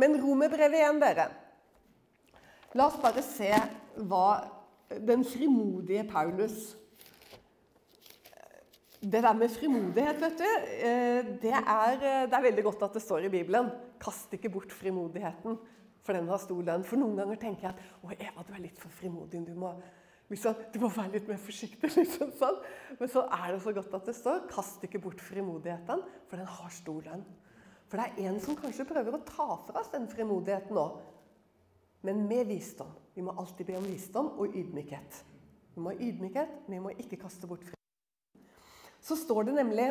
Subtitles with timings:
[0.00, 1.28] Men romerbrevet igjen, dere.
[2.78, 3.50] La oss bare se
[3.98, 4.26] hva
[5.06, 6.76] den frimodige Paulus
[9.00, 10.48] Det der med frimodighet, vet du,
[10.84, 11.94] eh, det er,
[12.28, 13.70] det er veldig godt at det står i Bibelen.
[13.96, 15.56] Kast ikke bort frimodigheten,
[16.04, 16.84] for den har stor lønn.
[16.84, 19.40] For noen ganger tenker jeg at å, Eva, du er litt for frimodig.
[19.46, 19.72] Du må,
[20.28, 21.94] liksom, du må være litt mer forsiktig.
[21.96, 22.60] Liksom, sånn.
[23.00, 26.52] Men så er det så godt at det står kast ikke bort frimodigheten, for den
[26.58, 27.24] har stor lønn.
[27.90, 30.86] For det er en som kanskje prøver å ta fra oss den frimodigheten nå.
[32.06, 32.92] Men med visdom.
[33.16, 35.18] Vi må alltid be om visdom og ydmykhet.
[35.74, 37.76] Vi må ha ydmykhet, men vi må ikke kaste bort frimodigheten.
[39.00, 39.90] Så står det nemlig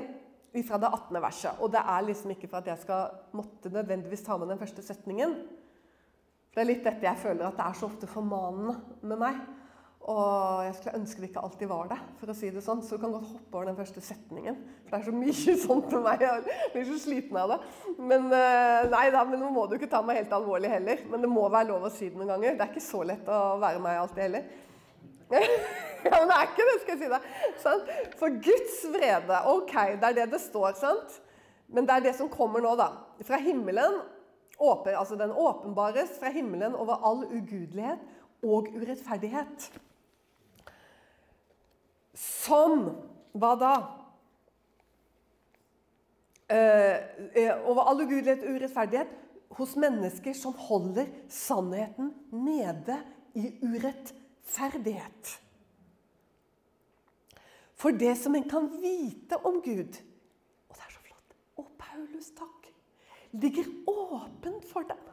[0.66, 1.22] fra det 18.
[1.22, 4.62] verset, og det er liksom ikke for at jeg skal måtte nødvendigvis ta med den
[4.62, 5.36] første setningen.
[6.50, 9.42] For Det er litt dette jeg føler at det er så ofte formanende med meg.
[10.08, 12.80] Og jeg skulle ønske det ikke alltid var det, for å si det sånn.
[12.82, 14.56] Så du kan godt hoppe over den første setningen.
[14.88, 16.24] For det er så mye sånt til meg.
[16.24, 17.58] Jeg blir så sliten av det.
[18.00, 21.04] Men eh, nei da, men nå må du ikke ta meg helt alvorlig heller.
[21.12, 22.56] Men det må være lov å si det noen ganger.
[22.56, 24.48] Det er ikke så lett å være meg alltid heller.
[26.08, 27.28] ja, men det er ikke det, skal jeg si deg.
[27.62, 27.92] Sant?
[28.22, 31.20] For Guds vrede, ok, det er det det står, sant?
[31.70, 32.88] Men det er det som kommer nå, da.
[33.28, 34.00] Fra himmelen,
[34.58, 38.02] åpen, altså den åpenbares fra himmelen over all ugudelighet
[38.42, 39.70] og urettferdighet.
[42.14, 42.90] Som
[43.40, 43.74] Hva da?
[46.50, 49.12] Eh, over all ugudelighet og urettferdighet
[49.60, 52.98] hos mennesker som holder sannheten nede
[53.38, 55.36] i urettferdighet.
[57.80, 60.02] For det som en kan vite om Gud
[60.68, 61.38] Og det er så flott.
[61.62, 62.68] Å, Paulus, takk.
[63.40, 65.06] Ligger åpent for dem.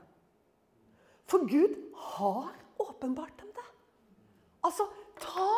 [1.28, 1.76] For Gud
[2.16, 3.68] har åpenbart dem det.
[4.64, 4.88] Altså,
[5.20, 5.48] ta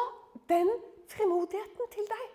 [0.50, 0.70] den
[1.08, 2.26] frimodigheten til deg.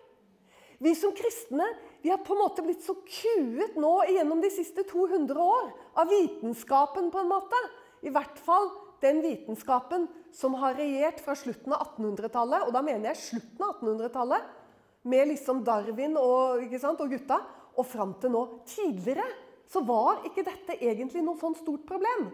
[0.84, 1.66] Vi som kristne
[2.04, 6.10] vi har på en måte blitt så kuet nå gjennom de siste 200 år av
[6.12, 7.12] vitenskapen.
[7.12, 7.60] på en måte.
[8.04, 8.68] I hvert fall
[9.00, 12.68] den vitenskapen som har regjert fra slutten av 1800-tallet.
[12.68, 14.52] Og da mener jeg slutten av 1800-tallet,
[15.04, 17.40] med liksom Darwin og, sant, og gutta.
[17.76, 18.44] Og fram til nå.
[18.68, 19.26] Tidligere
[19.72, 22.28] så var ikke dette egentlig noe sånn stort problem.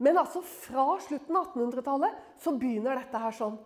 [0.00, 3.58] Men altså fra slutten av 1800-tallet så begynner dette her sånn.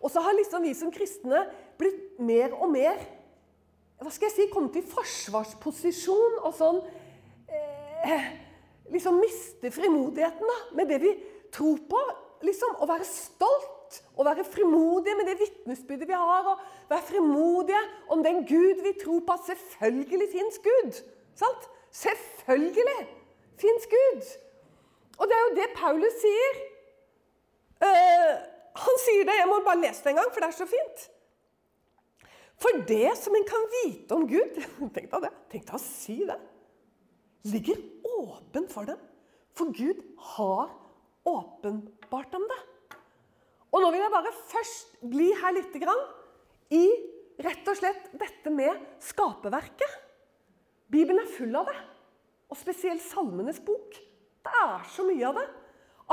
[0.00, 1.44] Og så har liksom vi som kristne
[1.80, 2.98] blitt mer og mer
[4.04, 6.80] hva skal jeg si, kommet i forsvarsposisjon og sånn
[7.48, 8.26] eh,
[8.92, 11.12] Liksom miste frimodigheten da, med det vi
[11.54, 12.00] tror på.
[12.44, 16.50] liksom Å være stolt og være frimodige med det vitnesbyrdet vi har.
[16.52, 17.80] Og være frimodige
[18.12, 19.38] om den Gud vi tror på.
[19.46, 21.00] Selvfølgelig fins Gud.
[21.38, 21.64] Sant?
[21.96, 22.98] Selvfølgelig
[23.56, 24.28] fins Gud.
[25.16, 26.60] Og det er jo det Paulus sier.
[27.80, 28.36] Uh,
[28.74, 29.36] han sier det.
[29.38, 31.04] Jeg må bare lese det en gang, for det er så fint.
[32.62, 34.60] For det som en kan vite om Gud
[34.94, 35.32] Tenk deg det.
[35.52, 36.38] Tenk deg å si det.
[37.50, 37.80] Ligger
[38.16, 39.00] åpen for dem.
[39.54, 40.00] For Gud
[40.34, 40.72] har
[41.28, 42.60] åpenbart om det.
[43.74, 46.02] Og nå vil jeg bare først bli her litt grann
[46.74, 46.84] i
[47.42, 50.00] rett og slett dette med skaperverket.
[50.90, 51.76] Bibelen er full av det.
[52.50, 53.96] Og spesielt Salmenes bok.
[54.44, 55.46] Det er så mye av det.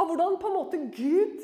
[0.01, 1.43] Av hvordan på en måte Gud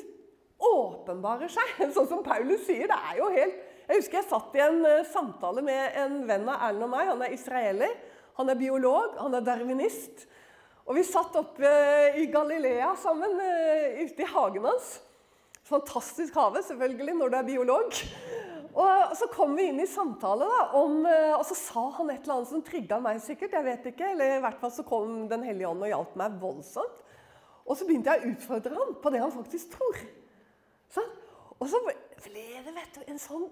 [0.58, 1.74] åpenbarer seg.
[1.94, 2.88] Sånn som Paulus sier.
[2.90, 6.48] Det er jo helt Jeg husker jeg satt i en uh, samtale med en venn
[6.50, 7.12] av Erlend og meg.
[7.12, 7.94] Han er israeler.
[8.38, 9.16] Han er biolog.
[9.22, 10.26] Han er darwinist.
[10.88, 14.98] Og vi satt oppe uh, i Galilea sammen uh, ute i hagen hans.
[15.68, 17.96] Fantastisk hage, selvfølgelig, når du er biolog.
[18.78, 22.38] Og så kom vi inn i samtale, da, om, og så sa han et eller
[22.38, 23.56] annet som trigga meg sikkert.
[23.56, 26.38] jeg vet ikke, eller i hvert fall så kom Den hellige ånd og hjalp meg
[26.40, 27.02] voldsomt.
[27.68, 30.00] Og så begynte jeg å utfordre ham på det han faktisk tror.
[30.92, 31.08] Sånn?
[31.58, 31.96] Og så ble
[32.28, 33.48] det vet du, en sånn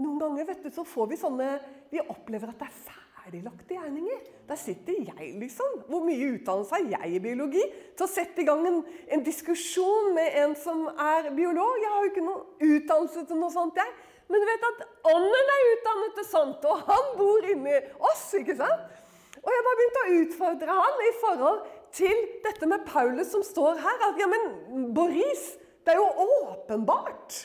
[0.00, 1.46] Noen ganger vet du, så får vi sånne
[1.92, 2.76] Vi opplever at det er
[3.20, 4.20] ferdiglagte gjerninger.
[4.48, 5.82] Der sitter jeg, liksom.
[5.90, 7.64] Hvor mye utdannelse har jeg i biologi?
[7.96, 8.78] Til å sette i gang en,
[9.12, 11.76] en, diskusjon med en som er biolog.
[11.82, 13.92] Jeg har jo ikke noen utdannelse til noe sånt, jeg.
[14.30, 17.76] Men du vet at ånden er utdannet til sånt, og han bor inni
[18.10, 18.24] oss.
[18.38, 18.98] ikke sant?
[19.40, 21.60] Og jeg bare begynte å utfordre han i forhold
[21.96, 24.06] til dette med Paulus som står her.
[24.10, 25.54] At ja, men Boris,
[25.84, 27.38] det er jo åpenbart.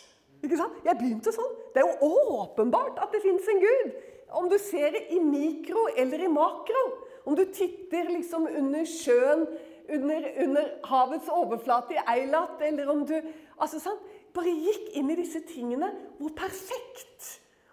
[0.44, 0.82] Ikke sant?
[0.86, 1.54] Jeg begynte sånn.
[1.74, 2.10] Det er jo
[2.40, 3.96] åpenbart at det fins en gud.
[4.36, 6.84] Om du ser det i mikro eller i makro.
[7.26, 9.48] Om du titter liksom under sjøen,
[9.90, 13.16] under, under havets overflate i Eilat, eller om du
[13.58, 13.98] altså sånn,
[14.36, 15.88] Bare gikk inn i disse tingene.
[16.20, 17.30] Hvor perfekt!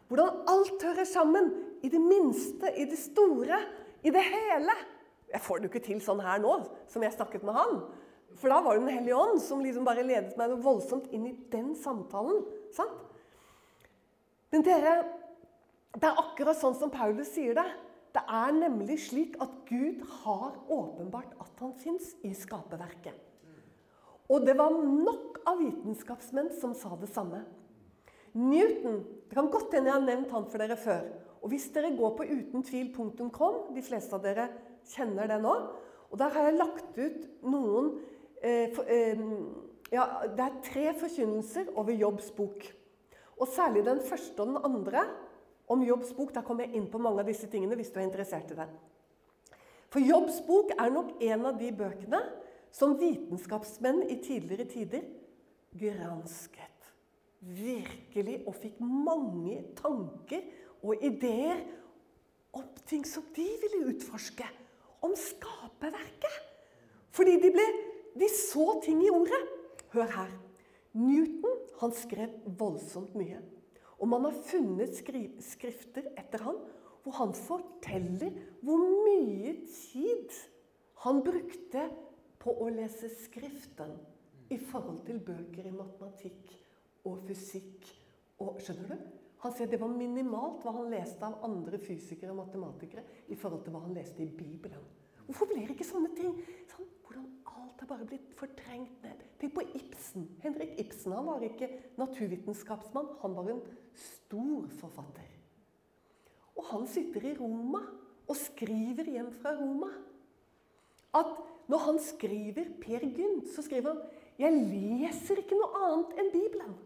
[0.07, 1.51] Hvordan alt hører sammen.
[1.83, 3.59] I det minste, i det store,
[4.07, 4.77] i det hele.
[5.33, 6.53] Jeg får det jo ikke til sånn her nå,
[6.87, 7.81] som jeg snakket med han.
[8.41, 11.27] For da var det Den hellige ånd som liksom bare ledet meg noe voldsomt inn
[11.31, 12.45] i den samtalen.
[12.75, 13.09] sant?
[14.53, 14.95] Men dere,
[15.97, 17.69] det er akkurat sånn som Paulus sier det.
[18.13, 23.17] Det er nemlig slik at Gud har åpenbart at han fins i skaperverket.
[24.33, 27.43] Og det var nok av vitenskapsmenn som sa det samme.
[28.33, 31.07] Newton Det kan godt hende jeg har nevnt han for dere før.
[31.43, 34.51] Og hvis dere går på utentvil.com, de fleste av dere
[34.93, 35.55] kjenner det nå,
[36.13, 37.95] og der har jeg lagt ut noen
[38.43, 40.07] ja,
[40.37, 42.65] Det er tre forkynnelser over Jobbs bok.
[43.39, 45.05] Og særlig den første og den andre
[45.69, 46.35] om Jobbs bok.
[46.35, 48.69] Der kommer jeg inn på mange av disse tingene hvis du er interessert i det.
[49.93, 52.23] For Jobbs bok er nok en av de bøkene
[52.73, 55.05] som vitenskapsmenn i tidligere tider
[55.77, 56.89] gransket.
[57.43, 58.41] Virkelig.
[58.47, 60.47] Og fikk mange tanker
[60.83, 61.61] og ideer
[62.57, 64.47] om ting som de ville utforske.
[65.03, 66.39] Om skaperverket.
[67.13, 67.65] Fordi de, ble,
[68.19, 69.41] de så ting i ordet.
[69.93, 70.31] Hør her.
[70.93, 73.41] Newton han skrev voldsomt mye.
[74.03, 76.59] Og man har funnet skrifter etter han
[77.03, 80.35] hvor han forteller hvor mye tid
[81.03, 81.89] han brukte
[82.43, 83.95] på å lese Skriften
[84.53, 86.53] i forhold til bøker i matematikk
[87.09, 87.89] og fysikk.
[88.43, 89.11] Og, skjønner du?
[89.43, 93.65] Han sier det var minimalt hva han leste av andre fysikere og matematikere i forhold
[93.65, 94.83] til hva han leste i Bibelen.
[95.27, 96.35] Hvorfor blir ikke sånne ting
[96.71, 97.27] sånn, Hvordan
[97.83, 99.23] alt har bare blitt fortrengt ned.
[99.41, 100.27] Tenk på Ibsen.
[100.43, 101.69] Henrik Ibsen han var ikke
[101.99, 103.09] naturvitenskapsmann.
[103.23, 103.63] Han var en
[103.99, 105.31] stor forfatter.
[106.55, 107.81] Og han sitter i Roma
[108.29, 109.91] og skriver hjem fra Roma
[111.13, 111.33] at
[111.69, 114.03] når han skriver Per Gynt, så skriver han
[114.41, 116.77] jeg leser ikke noe annet enn Bibelen.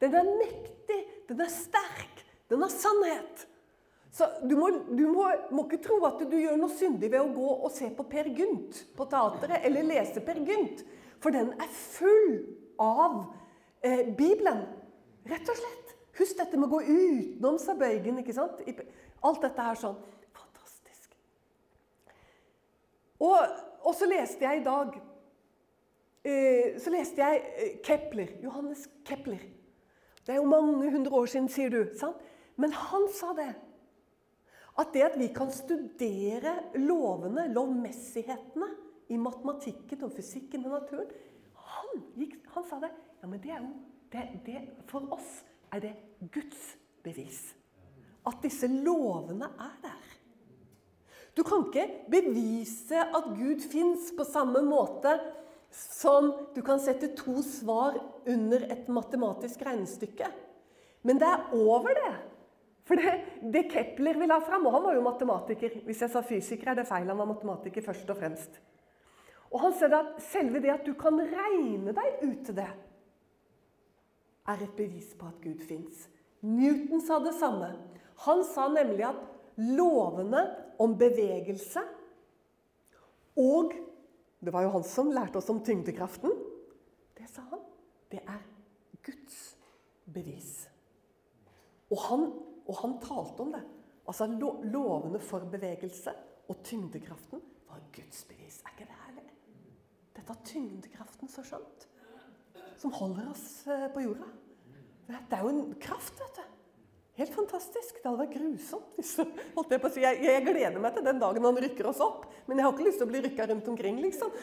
[0.00, 3.46] Den er mektig, den er sterk, den har sannhet.
[4.10, 7.30] Så du, må, du må, må, ikke tro at du gjør noe syndig ved å
[7.30, 10.82] gå og se på Per Gynt på teateret, eller lese Per Gynt.
[11.22, 12.40] For den er full
[12.80, 13.20] av
[13.86, 14.64] eh, Bibelen.
[15.30, 15.94] Rett og slett.
[16.18, 18.18] Husk dette med å gå utenom sabøygen.
[18.20, 18.64] ikke sant?
[19.22, 19.96] Alt dette er sånn.
[20.34, 21.14] Fantastisk.
[23.22, 24.96] Og, og så leste jeg i dag
[26.24, 28.34] eh, Så leste jeg eh, Kepler.
[28.42, 29.44] Johannes Kepler.
[30.26, 31.82] Det er jo mange hundre år siden, sier du.
[32.00, 32.18] sant?
[32.60, 33.52] Men han sa det.
[34.80, 38.70] At det at vi kan studere lovene, lovmessighetene,
[39.10, 41.08] i matematikken og fysikken og naturen
[41.70, 42.90] Han, gikk, han sa det.
[43.20, 43.72] Ja, men det er jo
[44.12, 44.60] det, det,
[44.90, 45.40] For oss
[45.74, 45.92] er det
[46.32, 46.62] Guds
[47.04, 47.40] bevis.
[48.26, 50.08] At disse lovene er der.
[51.36, 55.12] Du kan ikke bevise at Gud fins på samme måte
[55.70, 60.26] som du kan sette to svar under et matematisk regnestykke.
[61.06, 62.16] Men det er over det.
[62.90, 63.12] For det,
[63.54, 65.76] det Kepler vil ha fram Og han var jo matematiker.
[65.86, 67.06] Hvis jeg sa fysiker, er det feil.
[67.06, 68.58] Han var matematiker først og fremst.
[69.50, 72.68] Og han ser at selve det at du kan regne deg ut til det,
[74.50, 76.06] er et bevis på at Gud fins.
[76.42, 77.68] Newton sa det samme.
[78.26, 79.18] Han sa nemlig at
[79.60, 80.42] lovene
[80.80, 81.82] om bevegelse
[83.38, 83.74] og
[84.40, 86.32] Det var jo han som lærte oss om tyngdekraften.
[87.12, 87.60] Det sa han.
[88.08, 88.38] Det er
[89.04, 89.40] Guds
[90.08, 90.70] bevis.
[91.92, 92.22] Og han,
[92.70, 93.62] og han talte om det.
[94.06, 96.14] Altså Lovene for bevegelse
[96.50, 98.60] og tyngdekraften var Guds bevis.
[98.64, 99.26] Er ikke det herlig?
[100.16, 101.86] Dette har tyngdekraften så skjønt.
[102.80, 104.30] Som holder oss eh, på jorda.
[105.10, 106.46] Det er jo en kraft, vet du.
[107.20, 107.98] Helt fantastisk.
[107.98, 108.94] Det hadde vært grusomt.
[108.96, 109.16] Hvis,
[109.56, 110.04] holdt jeg, på å si.
[110.06, 112.86] Jeg, jeg, gleder meg til den dagen han rykker oss opp, men jeg har ikke
[112.86, 114.32] lyst til å bli rykka rundt omkring, liksom.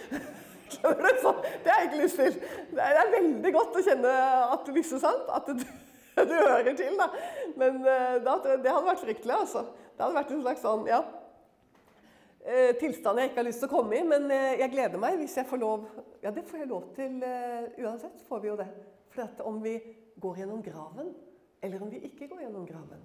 [0.68, 2.34] Det har jeg ikke lyst til.
[2.76, 4.10] Det er, er veldig godt å kjenne
[4.52, 5.30] at, liksom, sant?
[5.32, 5.64] at du,
[6.30, 6.98] du, hører til.
[7.00, 7.08] Da.
[7.60, 9.64] Men uh, da, det hadde vært fryktelig, altså.
[9.94, 13.74] Det hadde vært en slags sånn, ja uh, Tilstand jeg ikke har lyst til å
[13.74, 15.88] komme i, men uh, jeg gleder meg hvis jeg får lov
[16.24, 17.22] Ja, det får jeg lov til
[17.84, 18.26] uansett.
[18.30, 18.68] får vi jo det.
[19.14, 19.78] For om vi
[20.22, 21.14] går gjennom graven
[21.62, 23.02] eller om vi ikke går gjennom graven,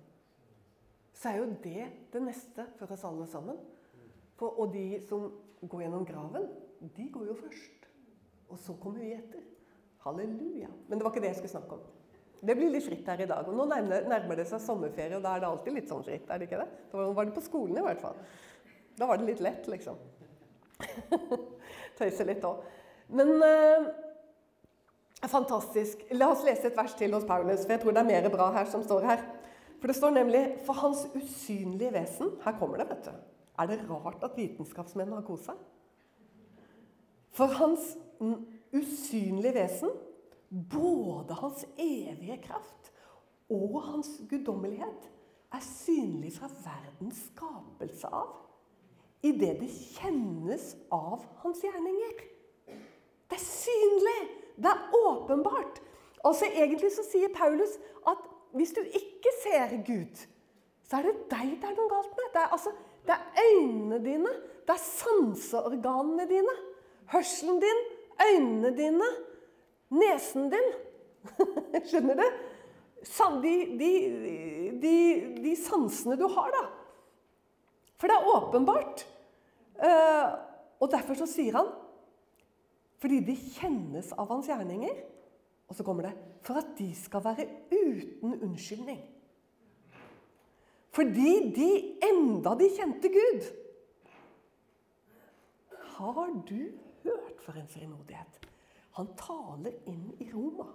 [1.16, 3.56] så er jo det det neste for oss alle sammen.
[4.36, 5.30] For, og de som
[5.62, 6.48] går gjennom graven,
[6.96, 7.88] de går jo først.
[8.52, 9.44] Og så kommer vi etter.
[10.02, 10.68] Halleluja.
[10.88, 12.01] Men det var ikke det jeg skulle snakke om.
[12.42, 13.46] Det blir litt fritt her i dag.
[13.46, 16.26] Og nå nærmer, det seg sommerferie, og da er det alltid litt sånn fritt.
[16.26, 16.70] er det ikke det?
[16.90, 18.18] Da var det på skolen i hvert fall.
[18.98, 20.00] Da var det litt lett, liksom.
[21.98, 22.64] Tøyse litt òg.
[23.14, 23.92] Men eh,
[25.30, 26.00] Fantastisk.
[26.18, 28.48] La oss lese et vers til hos Paulus, for jeg tror det er mer bra
[28.56, 29.20] her som står her.
[29.78, 33.12] For det står nemlig For hans usynlige vesen Her kommer det, vet du.
[33.58, 35.50] Er det rart at vitenskapsmenn har kost?
[37.32, 37.96] For hans
[38.72, 39.90] usynlige vesen,
[40.52, 42.92] både hans evige kraft
[43.50, 45.08] og hans guddommelighet,
[45.52, 48.30] er synlig fra verdens skapelse av.
[49.22, 52.22] I det det kjennes av hans gjerninger.
[53.28, 54.20] Det er synlig!
[54.56, 55.80] Det er åpenbart.
[56.24, 57.78] Altså Egentlig så sier Paulus
[58.08, 60.24] at hvis du ikke ser Gud,
[60.84, 62.28] så er det deg det er noe galt med.
[62.34, 64.32] Det er, altså, Det er øynene dine.
[64.66, 66.52] Det er sanseorganene dine.
[67.12, 67.80] Hørselen din,
[68.22, 69.08] øynene dine,
[69.92, 70.72] nesen din.
[71.88, 72.26] Skjønner du?
[73.42, 73.90] De, de,
[74.82, 74.96] de,
[75.42, 76.66] de, sansene du har, da.
[77.98, 79.04] For det er åpenbart.
[79.82, 80.28] Eh,
[80.82, 81.70] og derfor så sier han
[83.02, 85.00] fordi de kjennes av hans gjerninger.
[85.66, 86.12] Og så kommer det
[86.46, 89.00] for at de skal være uten unnskyldning.
[90.92, 91.70] Fordi de
[92.04, 93.48] enda de kjente Gud.
[95.96, 96.60] Har du
[97.02, 98.51] hørt for en frimodighet?
[98.98, 100.68] Han taler inn i Roma.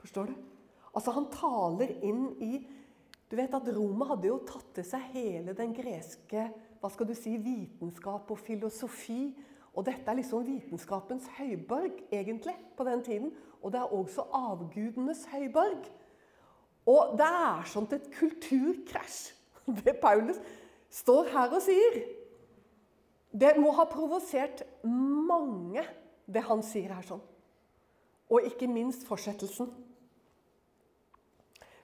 [0.00, 0.34] Forstår du?
[0.92, 2.52] Altså, han taler inn i
[3.32, 6.50] Du vet at Roma hadde jo tatt til seg hele den greske
[6.82, 9.30] hva skal du si, vitenskap og filosofi.
[9.72, 13.30] Og dette er liksom vitenskapens høyborg, egentlig, på den tiden.
[13.62, 15.86] Og det er også avgudenes høyborg.
[16.90, 19.32] Og det er sånt et kulturkrasj,
[19.84, 20.42] det Paulus
[20.90, 22.00] står her og sier.
[23.32, 25.86] Det må ha provosert mange,
[26.26, 27.22] det han sier her sånn.
[28.32, 29.70] Og ikke minst fortsettelsen.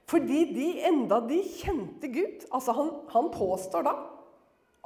[0.09, 3.97] Fordi de enda de kjente Gud altså han, han påstår da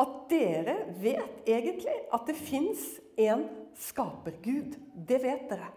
[0.03, 2.83] at dere vet egentlig at det fins
[3.21, 3.45] en
[3.79, 4.75] skapergud.
[4.95, 5.69] Det vet dere.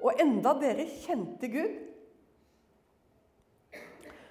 [0.00, 1.74] Og enda dere kjente Gud,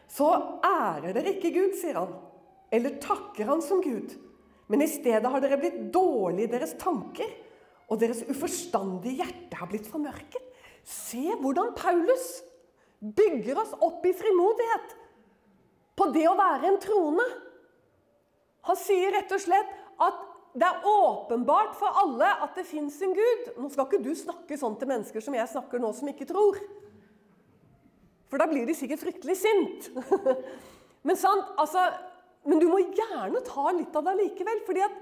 [0.09, 0.29] så
[0.65, 2.15] ærer dere ikke Gud, sier han.
[2.73, 4.15] Eller takker han som Gud.
[4.69, 7.29] Men i stedet har dere blitt dårlige i deres tanker,
[7.89, 10.45] og deres uforstandige hjerte har blitt formørket.
[10.85, 12.39] Se hvordan Paulus
[12.99, 14.95] bygger oss opp i frimodighet
[15.99, 17.25] på det å være en troende.
[18.69, 20.25] Han sier rett og slett at
[20.59, 23.49] det er åpenbart for alle at det fins en Gud.
[23.59, 26.57] Nå skal ikke du snakke sånn til mennesker som jeg snakker nå, som ikke tror.
[28.29, 29.89] For da blir de sikkert fryktelig sint.
[31.05, 31.85] men, sant, altså,
[32.49, 34.63] men du må gjerne ta litt av det likevel.
[34.67, 34.97] fordi at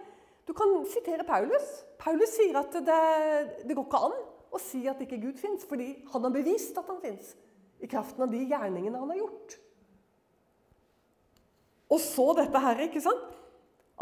[0.48, 1.68] du kan sitere Paulus.
[2.00, 3.02] Paulus sier at det,
[3.68, 4.18] det går ikke an
[4.56, 7.34] å si at ikke Gud fins, fordi han har bevist at han fins
[7.84, 9.58] i kraften av de gjerningene han har gjort.
[11.94, 13.36] Og så dette her, ikke sant?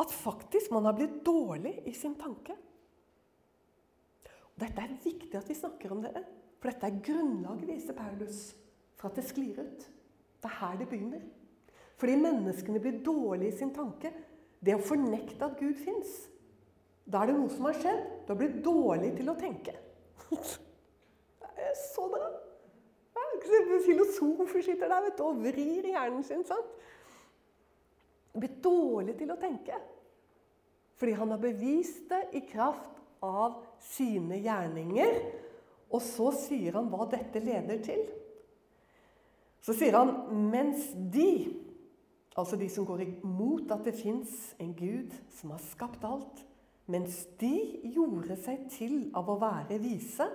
[0.02, 2.56] At faktisk man har blitt dårlig i sin tanke.
[4.56, 6.24] Dette er viktig at vi snakker om dere.
[6.60, 8.40] For dette er grunnlaget, viser Paulus,
[8.96, 9.90] for at det sklir ut.
[10.42, 11.26] Det er her det begynner.
[12.00, 14.12] Fordi menneskene blir dårlige i sin tanke.
[14.66, 16.26] Det å fornekte at Gud fins.
[17.06, 18.02] Da er det noe som har skjedd.
[18.26, 19.76] Du har blitt dårlig til å tenke.
[21.56, 22.26] Det så bra.
[23.86, 26.44] Filosofer sitter der vet du, og vrir hjernen sin.
[26.48, 26.72] sant?
[28.36, 29.78] Blitt dårlig til å tenke.
[31.00, 35.20] Fordi han har bevist det i kraft av sine gjerninger.
[35.94, 38.04] Og så sier han hva dette leder til.
[39.64, 40.12] Så sier han
[40.52, 41.56] mens de,
[42.38, 46.44] altså de som går imot at det fins en Gud som har skapt alt,
[46.92, 47.54] mens de
[47.96, 50.28] gjorde seg til av å være vise,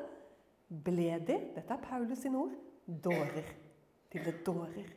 [0.71, 2.54] ble de Dette er Paulus sine ord
[2.87, 3.47] dårer.
[4.11, 4.88] De ble dårer.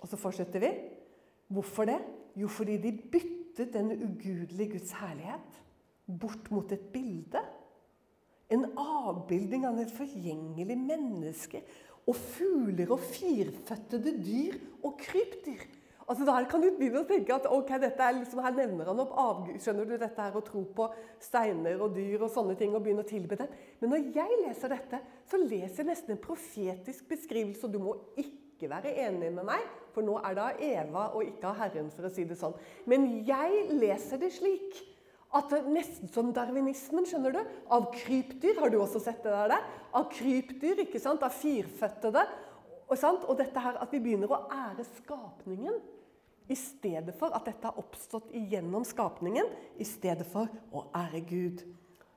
[0.00, 0.70] Og så fortsetter vi.
[1.52, 1.98] Hvorfor det?
[2.36, 5.60] Jo, fordi de byttet den ugudelige Guds herlighet
[6.20, 7.40] bort mot et bilde.
[8.52, 11.62] En avbilding av et forgjengelig menneske
[12.04, 15.64] og fugler og firføttede dyr og krypdyr.
[16.04, 19.00] Altså Der kan du begynne å tenke at ok, dette er liksom, her nevner han
[19.00, 20.88] opp skjønner du, dette her å tro på
[21.22, 23.52] steiner og dyr og sånne ting og begynne å tilbe dem.
[23.80, 27.64] Men når jeg leser dette, så leser jeg nesten en profetisk beskrivelse.
[27.64, 29.64] Og du må ikke være enig med meg,
[29.96, 32.56] for nå er det av Eva og ikke av Herren, for å si det sånn.
[32.90, 34.82] Men jeg leser det slik
[35.34, 37.40] at det Nesten som darwinismen, skjønner du.
[37.74, 38.60] Av krypdyr.
[38.60, 39.56] Har du også sett det der?
[39.96, 41.24] Av krypdyr, ikke sant?
[41.26, 42.22] Av firføttede.
[42.84, 45.80] Og, og dette her at vi begynner å ære skapningen
[46.48, 49.48] i stedet for at dette har oppstått igjennom skapningen,
[49.80, 51.62] i stedet for å ære Gud.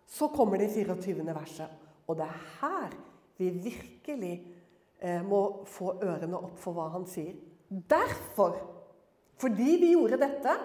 [0.08, 1.24] Så kommer det 24.
[1.36, 1.72] verset,
[2.08, 2.96] og det er her
[3.38, 4.34] vi virkelig
[5.00, 7.36] eh, må få ørene opp for hva han sier.
[7.68, 8.58] Derfor,
[9.40, 10.58] fordi vi gjorde dette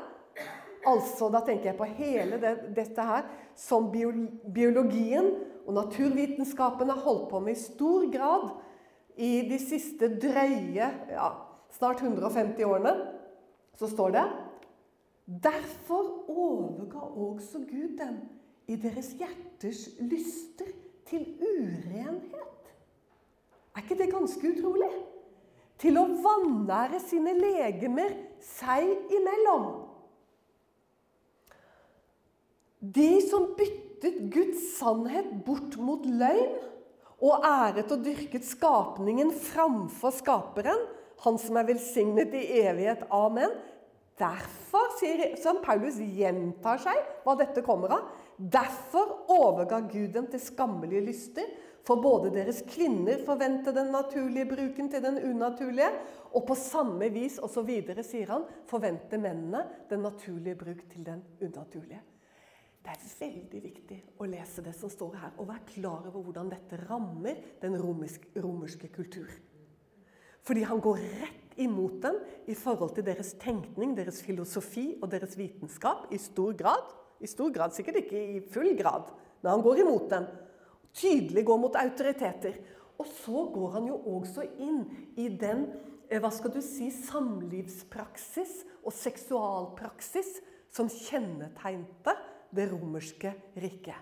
[0.83, 5.29] Altså, Da tenker jeg på hele det, dette her som biologien
[5.63, 8.49] og naturvitenskapen har holdt på med i stor grad
[9.15, 11.29] i de siste drøye ja,
[11.77, 12.97] snart 150 årene
[13.79, 14.25] så står det
[15.43, 18.19] Derfor overga også Gud dem
[18.69, 20.73] i deres hjerters lyster
[21.09, 22.73] til urenhet.
[23.73, 24.91] Er ikke det ganske utrolig?
[25.81, 28.13] Til å vanære sine legemer
[28.45, 29.71] seg imellom.
[32.83, 36.59] De som byttet Guds sannhet bort mot løgn,
[37.23, 40.81] og æret og dyrket skapningen framfor skaperen,
[41.23, 43.07] han som er velsignet i evighet.
[43.15, 43.55] Amen.
[44.19, 50.43] Derfor, sier, som Paulus gjentar seg hva dette kommer av, derfor overga Gud dem til
[50.43, 51.49] skammelige lyster.
[51.83, 55.91] For både deres kvinner forventer den naturlige bruken til den unaturlige.
[56.33, 62.03] Og på samme vis, videre, sier han, forventer mennene den naturlige bruk til den unaturlige.
[62.83, 66.51] Det er veldig viktig å lese det som står her, og være klar over hvordan
[66.51, 69.31] dette rammer den romerske kultur.
[70.43, 72.19] Fordi han går rett imot dem
[72.51, 76.91] i forhold til deres tenkning, deres filosofi og deres vitenskap i stor grad.
[77.23, 80.27] I stor grad, sikkert ikke i full grad, men han går imot dem.
[80.93, 82.59] Tydelig går mot autoriteter.
[82.99, 84.83] Og så går han jo også inn
[85.19, 85.65] i den
[86.11, 90.37] eh, hva skal du si, samlivspraksis og seksualpraksis
[90.73, 92.15] som kjennetegnte
[92.55, 93.33] det romerske
[93.63, 93.99] riket.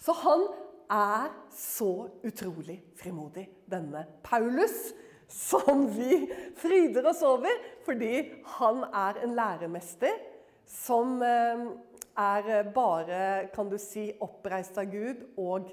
[0.00, 0.44] Så han
[0.92, 4.92] er så utrolig frimodig, denne Paulus,
[5.34, 6.20] som vi
[6.56, 8.12] fryder oss over fordi
[8.56, 10.14] han er en læremester
[10.70, 11.64] som eh,
[12.14, 15.72] er bare, kan du si, oppreist av Gud og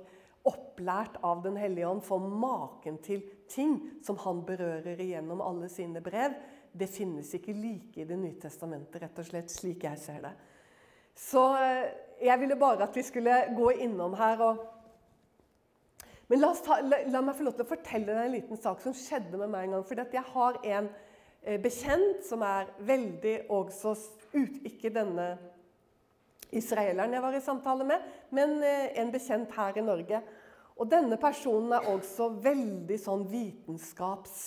[0.50, 6.02] opplært av Den hellige ånd for maken til ting som han berører igjennom alle sine
[6.02, 6.34] brev.
[6.74, 10.34] Det finnes ikke like i Det nye testamentet, rett og slett, slik jeg ser det.
[11.14, 11.92] Så eh,
[12.26, 14.66] jeg ville bare at vi skulle gå innom her og
[16.32, 18.80] Men la, ta, la, la, meg få lov til å fortelle deg en liten sak
[18.80, 19.82] som skjedde med meg en gang.
[19.84, 20.88] For jeg har en
[21.44, 23.98] eh, bekjent som er veldig også
[24.32, 25.34] ut, Ikke denne
[26.56, 30.24] israeleren jeg var i samtale med, men eh, en bekjent her i Norge.
[30.80, 34.42] Og denne personen er også veldig sånn vitenskaps...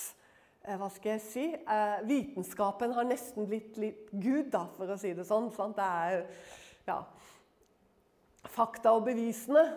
[0.65, 1.47] Eh, hva skal jeg si?
[1.53, 5.53] Eh, vitenskapen har nesten blitt litt Gud, da, for å si det sånn.
[5.53, 5.77] Sant?
[5.77, 6.25] Det er
[6.89, 7.03] ja,
[8.57, 9.69] fakta og bevisene,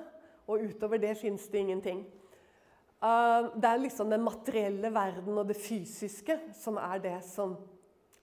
[0.48, 2.06] og utover det fins det ingenting.
[3.04, 7.54] Uh, det er liksom den materielle verden og det fysiske som er det som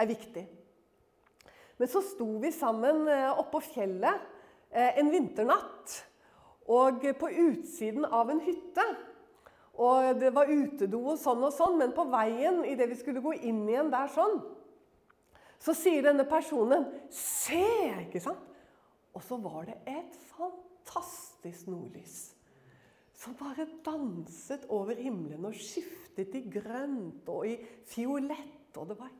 [0.00, 0.42] er viktig.
[1.78, 4.24] Men så sto vi sammen uh, oppå fjellet
[4.74, 6.00] uh, en vinternatt.
[6.64, 8.84] Og på utsiden av en hytte.
[9.76, 13.34] Og det var utedo og sånn og sånn, men på veien idet vi skulle gå
[13.44, 14.38] inn igjen der sånn,
[15.60, 18.40] så sier denne personen 'Se!' ikke sant?
[19.14, 20.73] Og så var det et fantastisk
[21.66, 22.34] nordlys
[23.24, 27.56] som bare danset over himmelen og skiftet i grønt og i
[27.88, 28.74] fiolett.
[28.76, 29.12] Og det, var,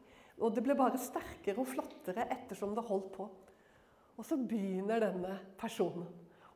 [0.42, 3.28] og det ble bare sterkere og flottere ettersom det holdt på.
[4.14, 6.10] Og så begynner denne personen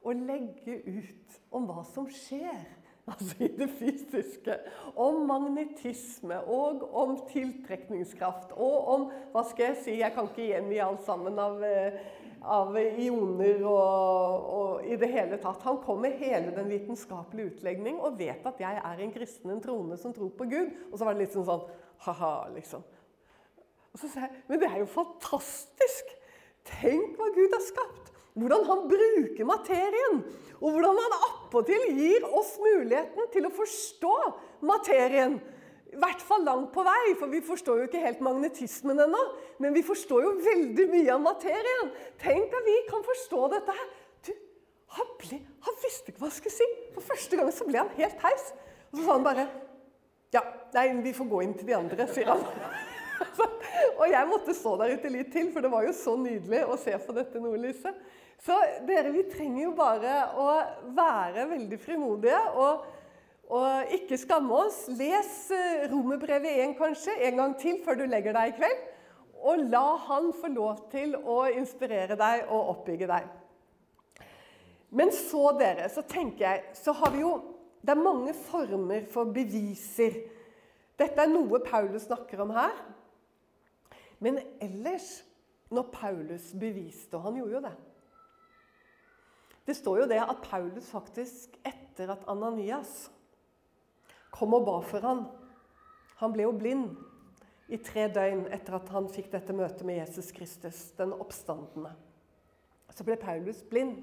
[0.06, 2.66] å legge ut om hva som skjer
[3.08, 4.58] altså i det fysiske.
[5.00, 9.96] Om magnetisme og om tiltrekningskraft og om Hva skal jeg si?
[10.02, 11.96] Jeg kan ikke gjengi alt sammen av eh,
[12.42, 15.64] av ioner og, og, i det hele tatt.
[15.66, 19.62] Han kom med hele den vitenskapelige utlegning og vet at jeg er en kristen, en
[19.64, 20.70] troende som tror på Gud.
[20.90, 21.66] Og så var det litt sånn sånn
[22.06, 22.84] ha-ha, liksom.
[23.94, 26.14] Og så sa jeg men det er jo fantastisk!
[26.68, 28.12] Tenk hva Gud har skapt!
[28.38, 30.20] Hvordan han bruker materien.
[30.60, 34.14] Og hvordan han appåtil gir oss muligheten til å forstå
[34.68, 35.38] materien.
[35.88, 39.20] I hvert fall langt på vei, for vi forstår jo ikke helt magnetismen ennå.
[39.62, 41.92] Men vi forstår jo veldig mye av materien.
[42.20, 43.88] Tenk at vi kan forstå dette her.
[44.26, 44.34] Du,
[44.98, 46.68] han, ble, han visste ikke hva han skulle si.
[46.96, 48.52] For første gang så ble han helt heis.
[48.90, 49.48] Og så sa han bare
[50.34, 52.44] Ja, nei, vi får gå inn til de andre, sier han.
[54.00, 56.76] og jeg måtte stå der ute litt til, for det var jo så nydelig å
[56.80, 57.96] se på dette nordlyset.
[58.44, 58.54] Så
[58.86, 60.46] dere, vi trenger jo bare å
[60.94, 62.44] være veldig frimodige.
[62.60, 62.97] og
[63.48, 64.82] og ikke skamme oss.
[64.92, 68.86] Les eh, Romerbrevet 1 kanskje, en gang til før du legger deg i kveld.
[69.48, 73.28] Og la han få lov til å inspirere deg og oppbygge deg.
[74.90, 77.34] Men så, dere, så tenker jeg Så har vi jo
[77.84, 80.16] Det er mange former for beviser.
[80.98, 82.72] Dette er noe Paulus snakker om her.
[84.18, 85.20] Men ellers,
[85.70, 87.76] når Paulus beviste Og han gjorde jo det.
[89.68, 93.10] Det står jo det at Paulus faktisk, etter at Ananias
[94.38, 95.24] kom og ba for han.
[96.22, 96.94] Han ble jo blind
[97.68, 101.92] i tre døgn etter at han fikk dette møtet med Jesus Kristus, den oppstandende.
[102.94, 104.00] Så ble Paulus blind.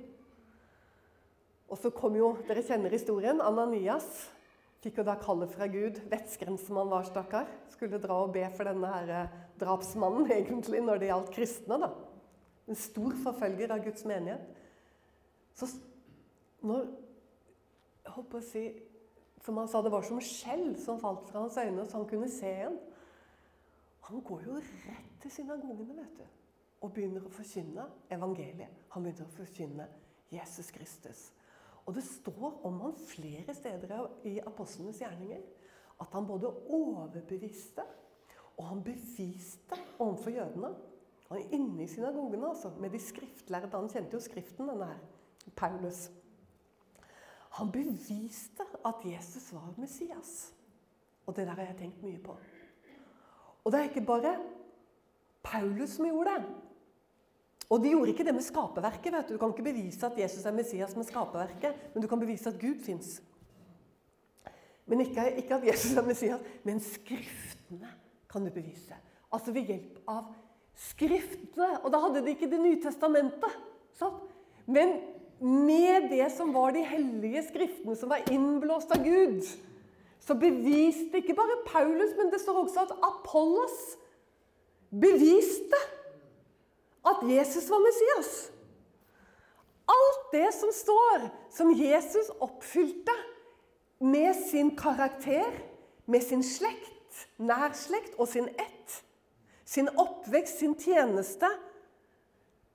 [1.68, 3.42] Og så kom jo, Dere kjenner historien.
[3.44, 4.08] Ananias
[4.84, 5.98] fikk jo da kallet fra Gud.
[6.12, 7.50] Vetskeren som han var, stakkar.
[7.74, 11.80] Skulle dra og be for denne her eh, drapsmannen, egentlig, når det gjaldt kristne.
[11.82, 11.92] da.
[12.70, 14.46] En stor forfølger av Guds menighet.
[15.58, 15.68] Så
[16.66, 18.64] når jeg håper å si,
[19.46, 22.30] som han sa, det var som skjell som falt fra hans øyne, så han kunne
[22.32, 22.80] se igjen.
[24.10, 26.26] Han går jo rett til synagogene vet du,
[26.86, 28.82] og begynner å forkynne evangeliet.
[28.94, 29.88] Han begynner å forkynne
[30.34, 31.28] Jesus Kristus.
[31.86, 35.44] Og det står om han flere steder i apostlenes gjerninger
[36.02, 37.86] at han både overbeviste
[38.58, 40.74] og han beviste overfor jødene
[41.30, 43.72] Han er inne i synagogene altså, med de skriftlærde.
[43.74, 45.00] Han kjente jo Skriften, denne her.
[45.56, 46.12] Paulus.
[47.56, 50.54] Han beviste at Jesus var Messias.
[51.26, 52.36] Og det der har jeg tenkt mye på.
[53.64, 54.36] Og det er ikke bare
[55.46, 56.50] Paulus som gjorde det.
[57.70, 59.14] Og de gjorde ikke det med skaperverket.
[59.14, 62.20] vet Du Du kan ikke bevise at Jesus er Messias med skaperverket, men du kan
[62.20, 63.22] bevise at Gud fins.
[64.86, 67.90] Men ikke, ikke, at Jesus er Messias, men Skriftene
[68.30, 68.94] kan du bevise.
[69.32, 70.28] Altså ved hjelp av
[70.76, 71.82] Skriftene.
[71.84, 73.58] Og da hadde de ikke Det nye testamentet.
[73.94, 74.22] Sant?
[74.68, 75.00] Men
[75.40, 79.44] med det som var de hellige skriftene, som var innblåst av Gud,
[80.20, 83.98] så beviste ikke bare Paulus, men det står også at Apollos
[84.90, 85.82] beviste
[87.06, 88.32] at Jesus var Messias.
[89.86, 93.14] Alt det som står, som Jesus oppfylte
[94.00, 95.52] med sin karakter,
[96.06, 99.04] med sin slekt, nærslekt og sin ett,
[99.66, 101.50] sin oppvekst, sin tjeneste,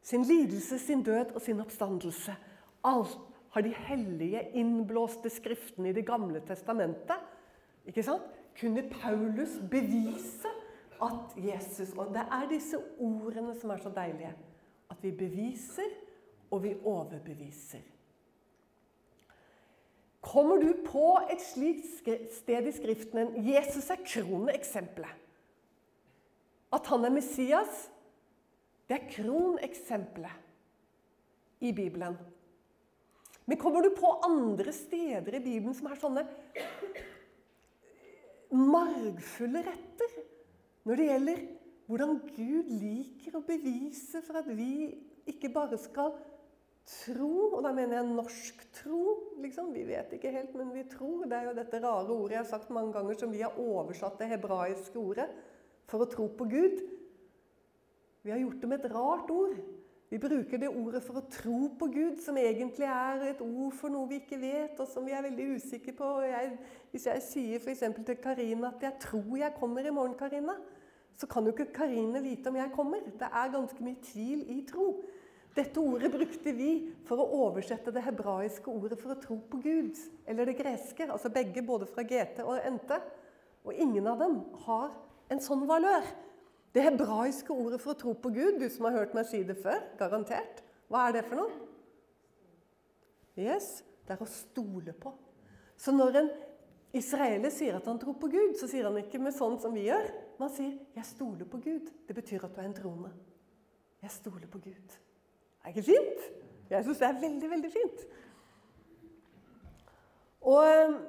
[0.03, 2.37] sin lidelse, sin død og sin oppstandelse
[2.85, 3.19] Alt
[3.51, 7.19] har de hellige, innblåste skriftene i Det gamle testamentet
[7.89, 8.37] ikke sant?
[8.61, 10.51] kunne Paulus bevise
[11.01, 14.35] at Jesus Og det er disse ordene som er så deilige.
[14.91, 15.89] At vi beviser,
[16.51, 17.81] og vi overbeviser.
[20.21, 21.87] Kommer du på et slikt
[22.35, 25.15] sted i Skriften enn Jesus er kroneksempelet?
[26.75, 27.91] At han er Messias,
[28.91, 30.35] det er kroneksempelet
[31.61, 32.19] i Bibelen.
[33.51, 36.23] Men kommer du på andre steder i Bibelen som er sånne
[38.55, 40.19] margfulle retter
[40.87, 41.41] når det gjelder
[41.91, 44.93] hvordan Gud liker å bevise for at vi
[45.31, 46.15] ikke bare skal
[46.87, 49.03] tro, og da mener jeg norsk tro.
[49.43, 51.27] liksom, Vi vet ikke helt, men vi tror.
[51.27, 54.19] Det er jo dette rare ordet jeg har sagt mange ganger, som vi har oversatt
[54.23, 55.27] det hebraiske ordet
[55.91, 56.81] for å tro på Gud.
[58.23, 59.59] Vi har gjort det med et rart ord.
[60.11, 63.93] Vi bruker det ordet for å tro på Gud, som egentlig er et ord for
[63.95, 66.09] noe vi ikke vet, og som vi er veldig usikre på.
[66.27, 66.57] Jeg,
[66.91, 67.85] hvis jeg sier f.eks.
[67.95, 70.57] til Karina at 'jeg tror jeg kommer i morgen', Karina,
[71.17, 72.99] så kan jo ikke Karine vite om jeg kommer.
[73.07, 75.05] Det er ganske mye tvil i tro.
[75.55, 76.71] Dette ordet brukte vi
[77.07, 79.99] for å oversette det hebraiske ordet for å tro på Gud.
[80.27, 81.07] Eller det greske.
[81.11, 82.91] Altså begge, både fra GT og NT.
[83.65, 84.91] Og ingen av dem har
[85.31, 86.07] en sånn valør.
[86.75, 89.57] Det hebraiske ordet for å tro på Gud, du som har hørt meg si det
[89.59, 90.63] før, garantert.
[90.91, 91.67] Hva er det for noe?
[93.39, 95.13] Yes, Det er å stole på.
[95.79, 96.31] Så når en
[96.99, 99.85] israeler sier at han tror på Gud, så sier han ikke med sånn som vi
[99.87, 100.09] gjør.
[100.41, 101.93] Man sier 'jeg stoler på Gud'.
[102.09, 103.13] Det betyr at du er en troende.
[104.03, 104.89] Jeg stoler på Gud.
[104.89, 106.21] Det er ikke fint?
[106.71, 108.07] Jeg syns det er veldig, veldig fint.
[110.41, 111.01] Og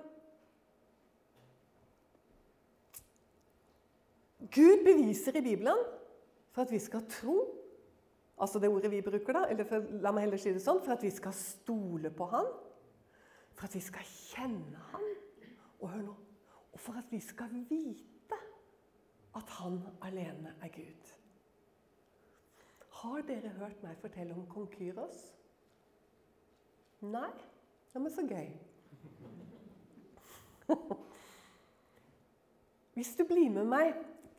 [4.52, 5.80] Gud beviser i Bibelen
[6.52, 7.58] for at vi skal tro
[8.42, 9.44] Altså det ordet vi bruker, da.
[9.54, 12.48] Eller for, la meg heller si det sånn for at vi skal stole på Han.
[13.54, 15.04] For at vi skal kjenne Han.
[15.78, 16.16] Og hør nå
[16.74, 18.40] Og for at vi skal vite
[19.38, 21.14] at Han alene er Gud.
[23.02, 25.22] Har dere hørt meg fortelle om kong Kyros?
[27.02, 27.30] Nei?
[27.94, 28.50] Ja, men så gøy.
[32.96, 33.94] Hvis du blir med meg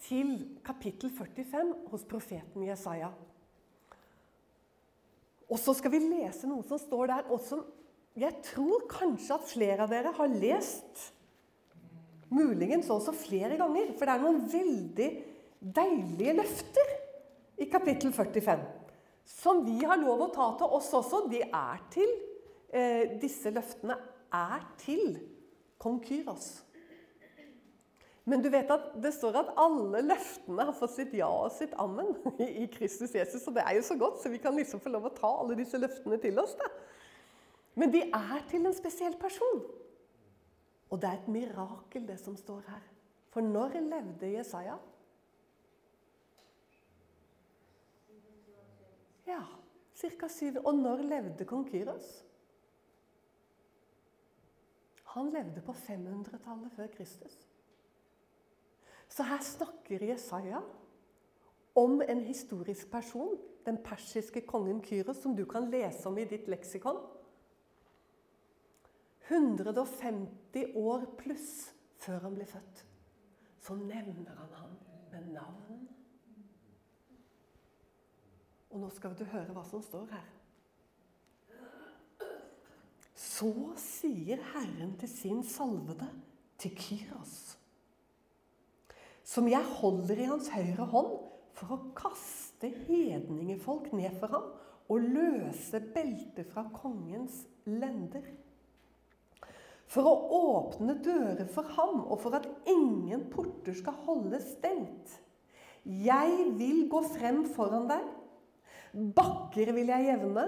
[0.07, 0.33] til
[0.65, 3.13] kapittel 45 hos profeten Jesaja.
[5.53, 7.65] Og så skal vi lese noe som står der, og som
[8.19, 11.09] jeg tror kanskje at flere av dere har lest.
[12.33, 15.09] Muligens også flere ganger, for det er noen veldig
[15.63, 16.93] deilige løfter
[17.61, 18.65] i kapittel 45.
[19.29, 21.27] Som vi har lov å ta til oss også.
[21.31, 22.11] De er til,
[22.73, 23.97] eh, disse løftene
[24.33, 25.21] er til
[25.79, 26.63] kong Kyros.
[28.25, 31.73] Men du vet at det står at alle løftene har fått sitt ja og sitt
[31.83, 32.13] amen
[32.45, 33.43] i Kristus Jesus.
[33.51, 35.59] Og det er jo så godt, så vi kan liksom få lov å ta alle
[35.59, 36.55] disse løftene til oss.
[36.61, 36.69] da.
[37.75, 39.65] Men de er til en spesiell person.
[40.93, 42.83] Og det er et mirakel, det som står her.
[43.33, 44.77] For når levde Jesaja?
[49.27, 49.41] Ja,
[49.97, 50.29] ca.
[50.29, 50.61] syv.
[50.63, 52.11] Og når levde kong Kyros?
[55.15, 57.35] Han levde på 500-tallet før Kristus.
[59.13, 60.63] Så her snakker Jesaja
[61.75, 66.49] om en historisk person, den persiske kongen Kyros, som du kan lese om i ditt
[66.49, 66.97] leksikon.
[69.29, 72.85] 150 år pluss før han blir født.
[73.61, 74.75] Så nevner han ham
[75.13, 75.87] med navn.
[78.73, 80.29] Og nå skal du høre hva som står her.
[83.15, 86.09] Så sier Herren til sin salvede,
[86.59, 87.59] til Kyros
[89.25, 91.13] som jeg holder i hans høyre hånd
[91.57, 94.49] for å kaste hedningefolk ned for ham
[94.93, 98.25] og løse beltet fra kongens lender.
[99.93, 105.19] For å åpne dører for ham, og for at ingen porter skal holdes stengt.
[105.85, 108.07] Jeg vil gå frem foran deg.
[109.17, 110.47] Bakker vil jeg jevne,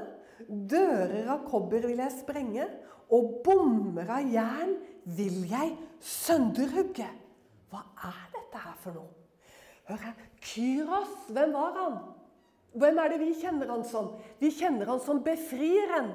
[0.49, 2.69] dører av kobber vil jeg sprenge,
[3.13, 4.79] og bommer av jern
[5.17, 7.11] vil jeg sønderhugge.
[7.69, 9.11] Hva er dette her for noe?
[9.89, 10.15] Hør her.
[10.41, 11.99] Kyros, hvem var han?
[12.75, 14.15] Hvem er det vi kjenner han som?
[14.41, 16.15] Vi kjenner han som befrieren.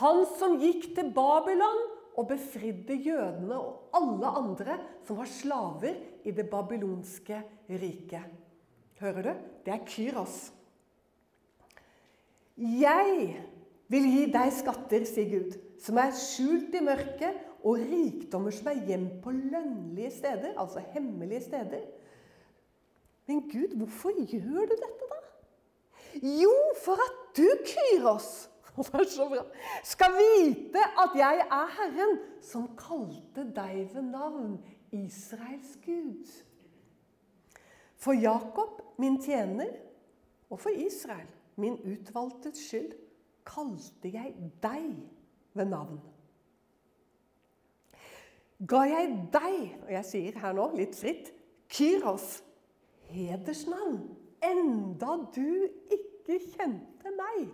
[0.00, 1.78] Han som gikk til Babylon
[2.18, 8.26] og befridde jødene og alle andre som var slaver i det babylonske riket.
[8.98, 9.32] Hører du?
[9.64, 10.38] Det er Kyros.
[12.58, 13.36] Jeg
[13.88, 18.84] vil gi deg skatter, sier Gud, som er skjult i mørket, og rikdommer som er
[18.86, 21.86] gjemt på lønnlige steder, altså hemmelige steder.
[23.26, 25.18] Men Gud, hvorfor gjør du dette, da?
[26.42, 26.52] Jo,
[26.84, 28.50] for at du, Kyros,
[29.92, 34.58] skal vite at jeg er Herren, som kalte deg ved navn
[34.94, 36.30] Israels Gud.
[37.98, 39.74] For Jakob, min tjener,
[40.50, 42.94] og for Israel, min utvalgtes skyld,
[43.46, 44.94] kalte jeg deg
[45.54, 46.00] ved navn.
[48.66, 51.30] Ga jeg deg, og jeg sier her nå litt fritt,
[51.70, 52.40] Kyros,
[53.12, 54.00] hedersnavn,
[54.42, 57.52] enda du ikke kjente meg.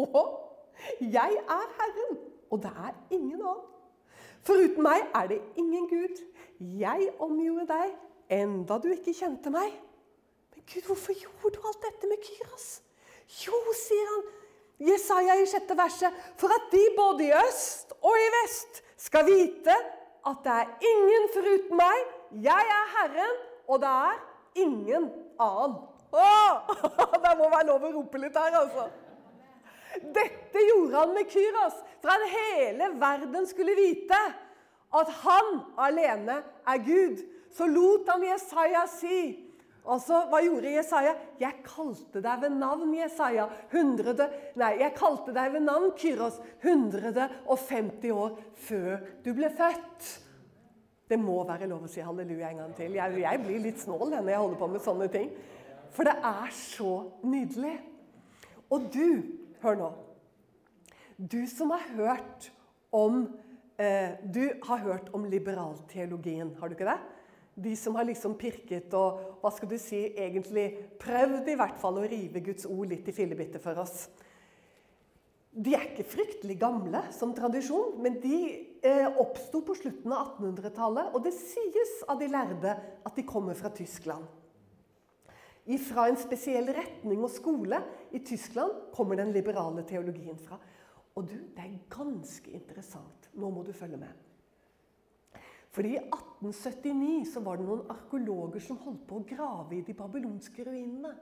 [0.00, 0.22] Å,
[1.04, 2.16] jeg er Herren,
[2.48, 3.68] og det er ingen annen.
[4.42, 6.22] Foruten meg er det ingen Gud.
[6.80, 7.92] Jeg omgjorde deg,
[8.40, 9.74] enda du ikke kjente meg.
[10.54, 12.70] Men Gud, hvorfor gjorde du alt dette med Kyros?
[13.44, 14.24] Jo, sier han,
[14.82, 19.74] Jesaja i sjette verset, for at de både i øst og i vest skal vite
[20.22, 22.02] at det er ingen foruten meg.
[22.44, 24.20] Jeg er Herren, og det er
[24.62, 25.08] ingen
[25.40, 25.80] annen.
[26.12, 26.74] Åh,
[27.24, 28.86] det må være lov å rope litt her, altså.
[30.14, 34.20] Dette gjorde han med Kyros, for at hele verden skulle vite
[34.92, 37.22] at han alene er Gud.
[37.52, 39.18] Så lot han Jesaja si
[39.82, 41.14] Altså, Hva gjorde Jesaja?
[41.40, 43.48] Jeg kalte deg ved navn, Jesaja.
[43.72, 44.28] 100,
[44.60, 48.36] nei, jeg kalte deg ved navn, Kyros, 150 år
[48.68, 50.12] før du ble født.
[51.10, 52.94] Det må være lov å si halleluja en gang til.
[52.96, 55.32] Jeg, jeg blir litt snål når jeg holder på med sånne ting.
[55.92, 56.92] For det er så
[57.26, 57.74] nydelig.
[58.72, 59.08] Og du,
[59.60, 59.90] hør nå
[61.18, 62.46] Du som har hørt
[62.96, 63.26] om
[63.76, 66.96] eh, Du har hørt om liberalteologien, har du ikke det?
[67.54, 72.00] De som har liksom pirket og hva skal du si, egentlig prøvd i hvert fall
[72.00, 74.06] å rive Guds ord litt i fillebitter for oss.
[75.52, 78.38] De er ikke fryktelig gamle som tradisjon, men de
[78.80, 81.10] eh, oppsto på slutten av 1800-tallet.
[81.12, 84.24] Og det sies av de lærde at de kommer fra Tyskland.
[85.92, 87.78] Fra en spesiell retning og skole
[88.16, 90.56] i Tyskland kommer den liberale teologien fra.
[91.12, 93.28] Og du, det er ganske interessant.
[93.36, 94.31] Nå må du følge med.
[95.72, 99.94] Fordi I 1879 så var det noen arkeologer som holdt på å grave i de
[99.96, 101.12] babylonske ruinene.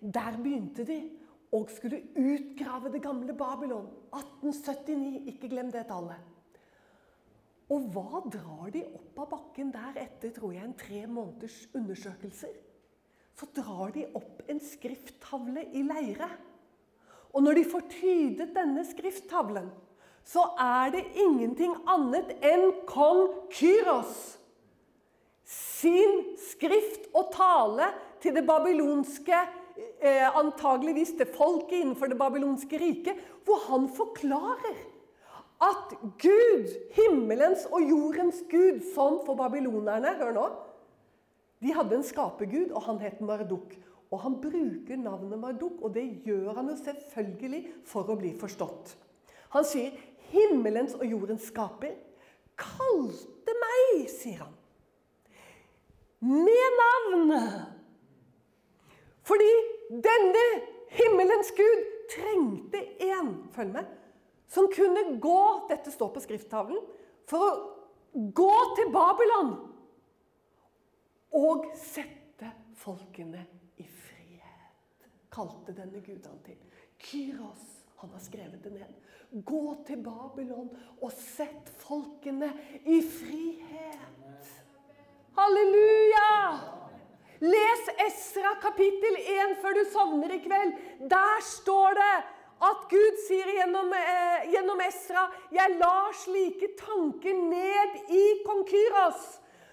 [0.00, 0.98] Der begynte de
[1.56, 3.88] og skulle utgrave det gamle Babylon.
[4.14, 6.28] 1879, ikke glem det tallet.
[7.70, 12.54] Og hva drar de opp av bakken der etter tror jeg, en tre måneders undersøkelser?
[13.38, 16.28] Så drar de opp en skrifttavle i leire.
[17.32, 19.70] Og når de får tydet denne skrifttavlen,
[20.26, 24.40] så er det ingenting annet enn kong Kyros
[25.50, 27.88] sin skrift og tale
[28.22, 29.38] til det babylonske
[29.98, 34.78] eh, Antageligvis til folket innenfor det babylonske riket, hvor han forklarer
[35.60, 40.46] at Gud, himmelens og jordens Gud, sånn for babylonerne Hør nå.
[41.60, 43.74] De hadde en skapergud, og han het Marduk.
[44.10, 48.94] Og han bruker navnet Marduk, og det gjør han jo selvfølgelig for å bli forstått.
[49.52, 49.92] Han sier
[50.30, 51.94] himmelens og jordens skaper,
[52.60, 54.56] kalte meg, sier han.
[56.20, 57.32] Med navn.
[59.24, 59.50] Fordi
[60.04, 60.44] denne
[60.92, 63.90] himmelens Gud trengte en, følg med,
[64.50, 66.80] som kunne gå Dette står på skrifttavlen.
[67.30, 69.52] For å gå til Babylon
[71.38, 73.44] og sette folkene
[73.78, 75.10] i frihet.
[75.30, 76.58] Kalte denne Gud han til.
[76.98, 77.79] Kyros.
[78.00, 78.92] Han har skrevet det ned.
[79.44, 80.70] Gå til Babylon
[81.02, 82.48] og sett folkene
[82.88, 84.52] i frihet.
[85.36, 86.30] Halleluja!
[87.40, 90.72] Les Esra kapittel 1 før du sovner i kveld.
[91.12, 92.16] Der står det
[92.70, 98.64] at Gud sier gjennom, eh, gjennom Esra 'Jeg lar slike tanker ned i kong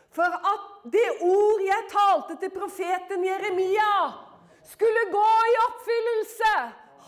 [0.09, 4.13] for at det ord jeg talte til profeten Jeremia
[4.63, 6.53] skulle gå i oppfyllelse.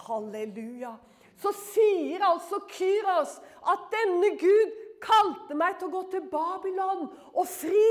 [0.07, 0.93] Halleluja.
[1.39, 3.37] Så sier altså Kyros
[3.71, 4.71] at denne Gud
[5.03, 7.87] kalte meg til å gå til Babylon og fri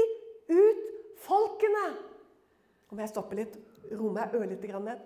[0.53, 0.83] ut
[1.25, 1.87] folkene.
[2.93, 3.55] Om jeg stopper litt,
[3.93, 4.99] roer meg ørlite grann ned.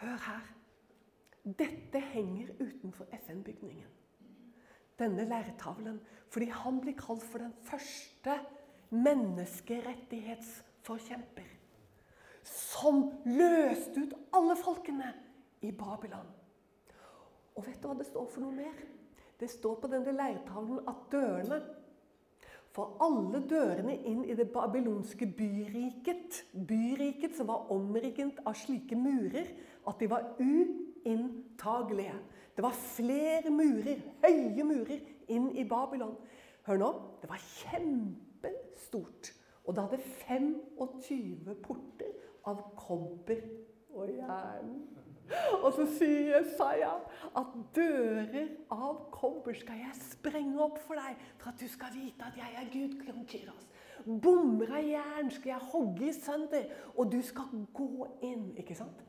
[0.00, 0.44] Hør her.
[1.44, 3.90] Dette henger utenfor FN-bygningen.
[4.98, 5.98] Denne læretavlen,
[6.34, 8.40] Fordi han blir kalt for den første
[8.90, 11.46] menneskerettighetsforkjemper.
[12.42, 15.14] Som løste ut alle folkene
[15.64, 16.28] i Babylon.
[17.54, 18.84] Og vet du hva det står for noe mer?
[19.40, 21.62] Det står på denne leirtavlen at dørene
[22.74, 29.46] For alle dørene inn i det babylonske byriket, byriket som var omrigget av slike murer
[29.86, 32.16] at de var uinntagelige.
[32.56, 36.16] Det var flere murer, høye murer, inn i Babylon.
[36.66, 36.90] Hør nå.
[37.22, 39.30] Det var kjempestort.
[39.64, 42.10] Og det hadde 25 porter
[42.50, 43.46] av kobber
[43.94, 44.74] og jern.
[45.62, 46.92] Og så sier Jesaja
[47.38, 52.28] at dører av kobber skal jeg sprenge opp for deg, for at du skal vite
[52.28, 52.98] at jeg er Gud.
[53.00, 53.64] kong Kyros.
[54.04, 58.52] Bommer av jern skal jeg hogge i sønder, og du skal gå inn.
[58.60, 59.00] ikke sant?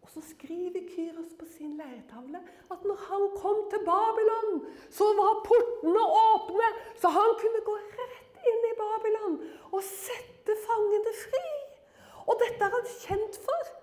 [0.00, 2.40] Og så skriver Kyros på sin leirtavle
[2.72, 6.70] at når han kom til Babylon, så var portene åpne,
[7.02, 9.36] så han kunne gå rett inn i Babylon
[9.70, 11.44] og sette fangene fri.
[12.24, 13.76] Og dette er han kjent for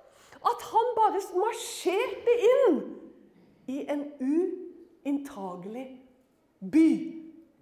[0.47, 2.81] at han bare marsjerte inn
[3.67, 5.88] i en uinntagelig
[6.60, 6.89] by.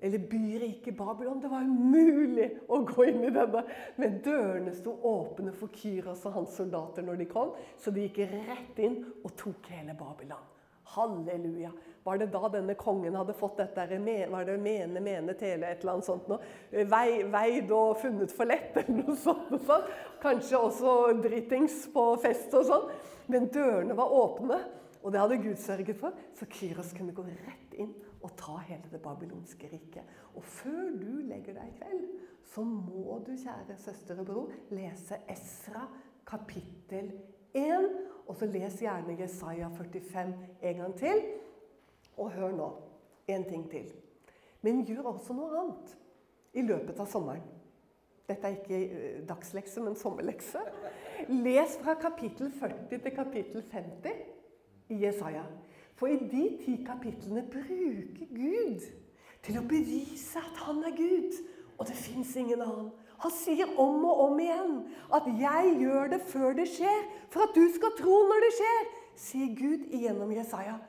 [0.06, 1.40] Eller byriket Babylon.
[1.42, 3.64] Det var umulig å gå inn i denne.
[3.98, 8.22] Men dørene sto åpne for Kyros og hans soldater når de kom, så de gikk
[8.30, 10.52] rett inn og tok hele Babylon.
[10.94, 11.72] Halleluja.
[12.06, 15.96] Var det da denne kongen hadde fått dette Var det mene, mene, tele, et eller
[15.96, 16.38] annet sånt noe?
[16.86, 19.50] Vei, veid og funnet for lett, eller noe sånt.
[19.56, 19.94] Og sånt.
[20.22, 22.90] Kanskje også dritings på fest og sånn.
[23.34, 24.60] Men dørene var åpne,
[25.02, 26.14] og det hadde Gud sørget for.
[26.38, 30.06] Så Kyros kunne gå rett inn og ta hele det babylonske riket.
[30.38, 32.06] Og før du legger deg i kveld,
[32.54, 35.88] så må du, kjære søster og bror, lese Esra
[36.30, 37.10] kapittel
[37.58, 37.90] 1.
[38.30, 41.26] Og så les gjerne Jesaja 45 en gang til.
[42.18, 42.70] Og hør nå
[43.28, 43.92] en ting til.
[44.62, 45.96] Men gjør også noe annet
[46.56, 47.44] i løpet av sommeren.
[48.26, 50.62] Dette er ikke eh, dagslekse, men sommerlekse.
[51.30, 54.24] Les fra kapittel 40 til kapittel 50
[54.90, 55.44] i Jesaja.
[55.96, 58.88] For i de ti kapitlene bruker Gud
[59.46, 61.38] til å bevise at han er Gud,
[61.78, 62.90] og det fins ingen annen.
[63.24, 64.74] Han sier om og om igjen
[65.14, 68.84] at 'jeg gjør det før det skjer', for at du skal tro når det skjer,
[69.16, 70.80] sier Gud igjennom Jesaja.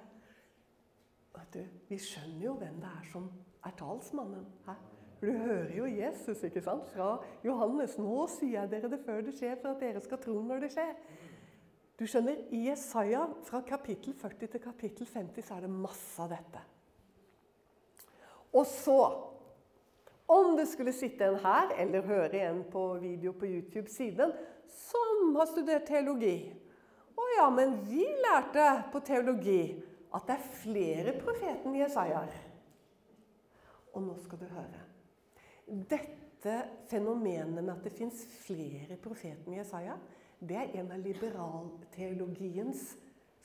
[1.55, 3.31] Du, vi skjønner jo hvem det er som
[3.65, 4.81] er talsmannen her.
[5.17, 6.89] For du hører jo Jesus ikke sant?
[6.93, 7.97] fra Johannes.
[7.99, 10.73] 'Nå sier jeg dere det før det skjer, for at dere skal tro når det
[10.75, 10.99] skjer'.
[11.97, 16.29] Du skjønner, I Jesaja fra kapittel 40 til kapittel 50 så er det masse av
[16.35, 16.61] dette.
[18.53, 19.01] Og så
[20.29, 24.33] om det skulle sitte en her, eller høre en på video på YouTube-siden,
[24.67, 26.53] som har studert teologi.
[27.17, 29.61] Å ja, men vi lærte på teologi
[30.17, 32.37] at det er flere profeten Jesajaer.
[33.93, 34.83] Og nå skal du høre.
[35.67, 36.57] Dette
[36.91, 39.97] fenomenet med at det fins flere profeten Jesaja,
[40.41, 42.91] det er en av liberalteologiens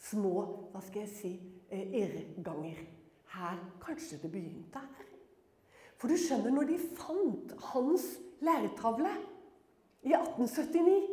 [0.01, 0.34] små
[0.71, 1.31] hva skal jeg si,
[1.69, 2.84] eh, irrganger.
[3.31, 5.07] Her, Kanskje det begynte her.
[5.97, 8.05] For du skjønner, når de fant hans
[8.41, 9.13] læretavle
[10.03, 11.07] i 1879,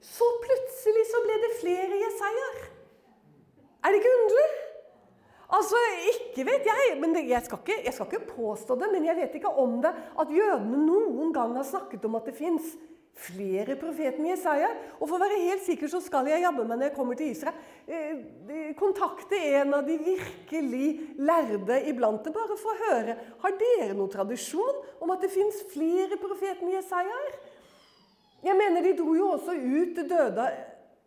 [0.00, 2.62] så plutselig så ble det flere Jesajaer.
[3.82, 4.65] Er det ikke underlig?
[5.46, 5.78] Altså,
[6.10, 9.16] Ikke vet jeg, men det, jeg, skal ikke, jeg, skal ikke, påstå det, men jeg
[9.20, 12.74] vet ikke om det at jødene noen gang har snakket om at det fins
[13.16, 14.68] flere profeten Jesaja.
[14.98, 17.30] Og for å være helt sikker så skal jeg jabbe meg når jeg kommer til
[17.32, 17.56] Israel,
[17.86, 23.94] eh, kontakte en av de virkelig lærde iblant det, bare for å høre Har dere
[23.94, 27.20] noen tradisjon om at det fins flere profeter enn Jesaja?
[28.44, 30.50] Jeg mener, de dro jo også ut døde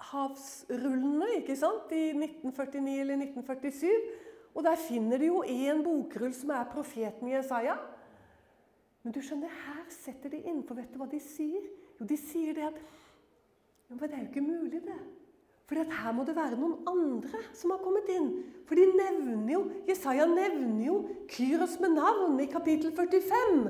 [0.09, 1.91] havsrullene, ikke sant?
[1.91, 4.28] i 1949 eller 1947.
[4.55, 7.77] Og der finner de jo en bokrull som er profeten Jesaja.
[9.03, 11.63] Men du skjønner, her setter de inn, for vet du hva de sier?
[11.99, 12.81] Jo, de sier det at
[13.89, 14.99] Men det er jo ikke mulig, det.
[15.69, 18.29] For her må det være noen andre som har kommet inn.
[18.69, 20.97] For de nevner jo, Jesaja nevner jo
[21.29, 23.63] Kyros med navn i kapittel 45.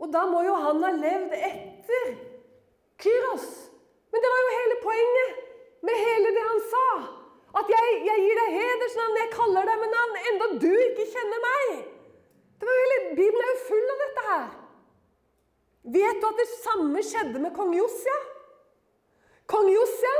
[0.00, 2.14] Og da må jo han ha levd etter
[3.00, 3.48] Kyros.
[4.12, 5.42] Men det var jo hele poenget
[5.88, 6.86] med hele det han sa.
[7.52, 11.42] At jeg, jeg gir deg hedersnavn, jeg kaller deg med navn, enda du ikke kjenner
[11.44, 11.72] meg.
[12.58, 14.44] Det var hele, Bibelen er jo full av dette her.
[15.96, 18.20] Vet du at det samme skjedde med kong Josia?
[19.50, 20.12] Kong Josia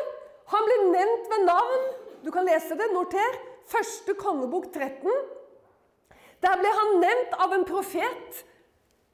[0.53, 1.85] han ble nevnt ved navn.
[2.22, 2.91] Du kan lese det.
[2.93, 3.39] Noter.
[3.72, 5.07] Første kongebok 13.
[6.43, 8.43] Der ble han nevnt av en profet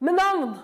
[0.02, 0.56] med navn.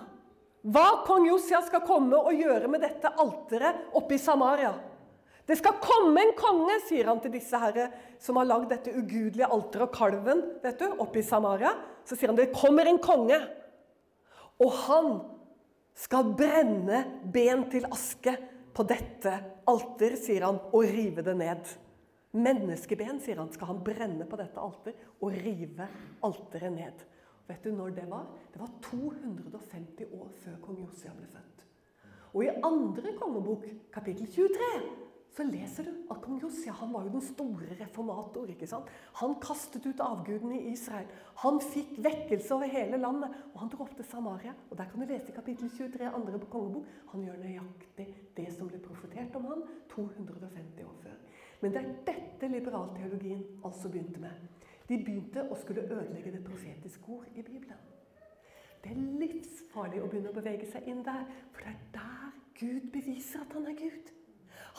[0.65, 4.73] Hva kong Josia skal komme og gjøre med dette alteret oppe i Samaria.
[5.45, 7.91] Det skal komme en konge, sier han til disse herre
[8.21, 11.75] som har lagd dette ugudelige alteret og kalven vet du, oppe i Samaria.
[12.05, 13.37] Så sier han det kommer en konge,
[14.61, 15.09] og han
[15.95, 18.35] skal brenne ben til aske
[18.75, 19.31] på dette
[19.69, 21.73] alter, sier han, og rive det ned.
[22.35, 25.87] Menneskeben, sier han, skal han brenne på dette alter og rive
[26.25, 27.05] alteret ned.
[27.45, 28.25] Vet du når det var?
[28.51, 31.65] Det var 250 år før kong Josia ble født.
[32.35, 34.71] Og i andre kongebok, kapittel 23,
[35.35, 38.47] så leser du at kong Josia han var jo den store reformator.
[38.47, 38.87] ikke sant?
[39.19, 41.09] Han kastet ut avgudene i Israel.
[41.43, 43.35] Han fikk vekkelse over hele landet.
[43.51, 44.53] Og han dro opp til Samaria.
[44.69, 46.87] Og der kan du lese kapittel 23, andre på kongebok.
[47.11, 48.07] Han gjør nøyaktig
[48.37, 51.19] det som ble profetert om han 250 år før.
[51.59, 54.49] Men det er dette liberalteologien altså begynte med.
[54.87, 57.83] De begynte å skulle ødelegge det profetiske ord i Bibelen.
[58.83, 62.91] Det er livsfarlig å begynne å bevege seg inn der, for det er der Gud
[62.93, 64.14] beviser at han er Gud.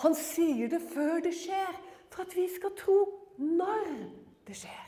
[0.03, 1.73] Han sier det før det skjer,
[2.13, 2.99] for at vi skal tro
[3.41, 3.87] når
[4.47, 4.83] det skjer.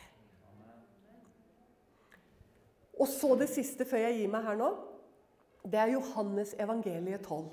[2.98, 4.68] Og så det siste før jeg gir meg her nå.
[5.68, 7.46] Det er Johannes evangeliet 12.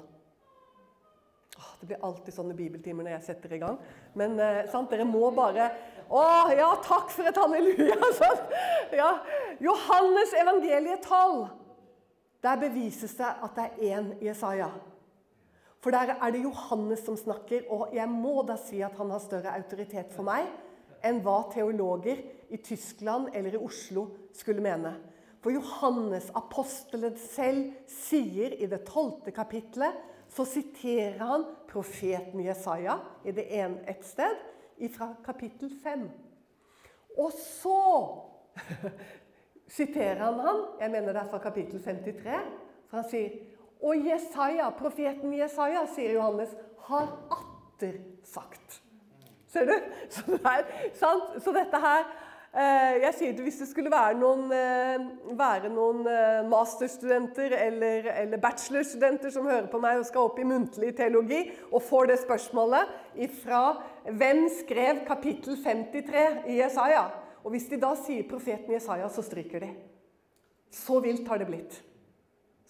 [1.80, 3.78] Det blir alltid sånne bibeltimer når jeg setter i gang.
[4.18, 5.70] Men eh, sant, dere må bare
[6.06, 7.96] Å, ja, takk for et halleluja!
[8.20, 8.52] Sant?
[8.94, 9.12] Ja.
[9.64, 11.48] Johannes evangeliet 12.
[12.46, 14.68] Der bevises det at det er én Jesaja.
[15.86, 19.22] For der er det Johannes som snakker, og jeg må da si at han har
[19.22, 20.48] større autoritet for meg
[21.06, 24.96] enn hva teologer i Tyskland eller i Oslo skulle mene.
[25.46, 29.94] For Johannes, apostelen selv, sier i det tolvte kapitlet
[30.34, 34.42] så siterer han profeten Jesaja i det ene et sted
[34.98, 36.08] fra kapittel fem.
[37.14, 37.78] Og så
[39.78, 42.42] siterer han han, jeg mener det er fra kapittel 53,
[42.90, 43.38] for han sier
[43.84, 46.54] Og Jesaja, profeten Jesaja, sier Johannes,
[46.88, 48.82] har atter sagt.
[49.52, 49.76] Ser du?
[50.10, 50.66] Så, det er,
[51.42, 52.08] så dette her
[52.56, 55.02] Eh, jeg sier det Hvis det skulle være noen, eh,
[55.36, 60.48] være noen eh, masterstudenter eller, eller, bachelorstudenter som hører på meg og skal opp i
[60.48, 62.94] muntlig teologi, og får det spørsmålet
[63.28, 63.60] ifra
[64.08, 66.24] hvem skrev kapittel 53
[66.54, 67.10] i Jesaja?
[67.44, 69.74] Og Hvis de da sier profeten Jesaja, så stryker de.
[70.72, 71.82] Så vilt har det blitt.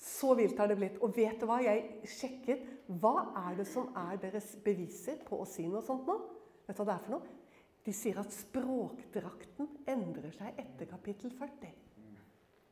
[0.05, 0.99] Så vilt har det blitt.
[1.01, 1.57] Og vet du hva?
[1.65, 2.67] Jeg sjekket
[3.01, 6.19] hva er det som er deres beviser på å si noe sånt nå.
[6.67, 7.33] Vet du hva det er for noe?
[7.85, 11.73] De sier at språkdrakten endrer seg etter kapittel 40.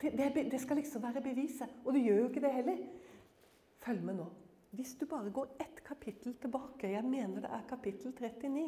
[0.04, 1.74] Det, det, det, skal liksom være beviset.
[1.86, 2.80] Og det gjør jo ikke det heller.
[3.86, 4.30] Følg med nå.
[4.74, 8.66] Hvis du bare går ett kapittel tilbake Jeg mener det er kapittel 39.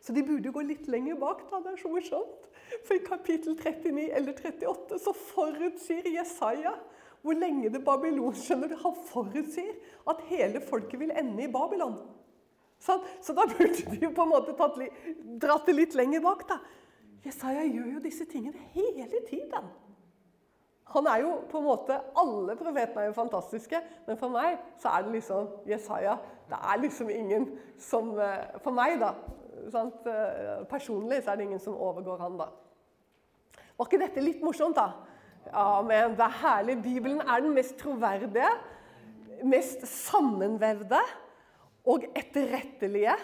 [0.00, 1.42] Så de burde gå litt lenger bak.
[1.50, 2.46] da, Det er så morsomt.
[2.86, 6.76] For i kapittel 39 eller 38 så forutsier Jesaja
[7.22, 9.74] hvor lenge det Babylon skjønner du, Han forutsier
[10.08, 11.98] at hele folket vil ende i Babylon.
[12.80, 14.78] Så, Så da burde de jo på en måte tatt,
[15.42, 16.46] dratt det litt lenger bak.
[16.48, 16.60] da.
[17.24, 19.68] Jesaja gjør jo disse tingene hele tiden.
[20.90, 24.88] Han er jo på en måte, Alle profetene er jo fantastiske, men for meg så
[24.96, 26.16] er det liksom Jesaja.
[26.48, 27.46] Det er liksom ingen
[27.78, 29.12] som eh, For meg, da.
[29.70, 30.06] Sant?
[30.08, 32.48] Eh, personlig så er det ingen som overgår han, da.
[33.78, 35.09] Var ikke dette litt morsomt, da?
[35.48, 36.76] Ja, men det er herlig.
[36.82, 38.50] Bibelen er den mest troverdige,
[39.48, 41.00] mest sammenvevde
[41.88, 43.16] og etterrettelige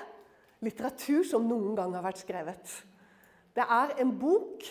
[0.65, 2.73] litteratur som noen gang har vært skrevet.
[3.57, 4.65] Det er en bok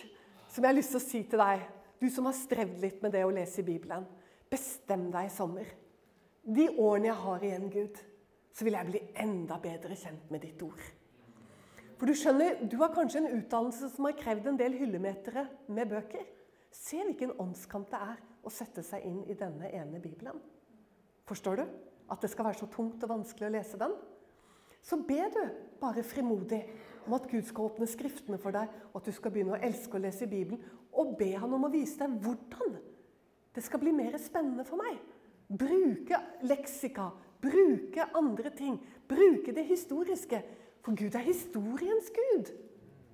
[0.50, 1.64] som jeg har lyst til å si til deg,
[2.02, 4.06] du som har strevd litt med det å lese i Bibelen.
[4.52, 5.70] Bestem deg i sommer.
[6.46, 8.02] De årene jeg har igjen, Gud,
[8.54, 10.84] så vil jeg bli enda bedre kjent med ditt ord.
[11.96, 15.90] For Du skjønner, du har kanskje en utdannelse som har krevd en del hyllemetere med
[15.90, 16.26] bøker.
[16.76, 20.38] Se hvilken åndskamp det er å sette seg inn i denne ene Bibelen.
[21.26, 21.66] Forstår du?
[22.12, 23.94] at det skal være så tungt og vanskelig å lese den,
[24.86, 25.42] så be du
[25.82, 26.62] bare frimodig
[27.08, 29.98] om at Gud skal åpne Skriftene for deg, og at du skal begynne å elske
[29.98, 30.62] å lese Bibelen.
[30.96, 32.78] Og be han om å vise deg hvordan
[33.56, 35.00] det skal bli mer spennende for meg.
[35.50, 37.10] Bruke leksika,
[37.42, 38.78] bruke andre ting,
[39.10, 40.42] bruke det historiske.
[40.86, 42.52] For Gud er historiens Gud.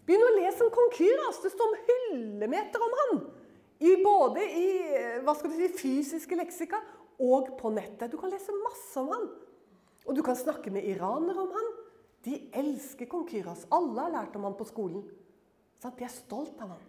[0.07, 0.91] Begynn å lese om kong.
[0.97, 3.21] Det står om hyllemeter om han.
[3.81, 4.67] I både i
[5.25, 6.77] hva skal du si, fysiske leksika
[7.21, 8.11] og på nettet.
[8.11, 9.25] Du kan lese masse om han.
[10.05, 11.71] Og du kan snakke med iranere om han.
[12.25, 13.65] De elsker kong Kyras.
[13.73, 15.03] Alle har lært om han på skolen.
[15.81, 16.87] Så de er stolt av han.